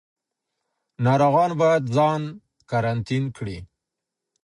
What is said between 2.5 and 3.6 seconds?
قرنطین کړي.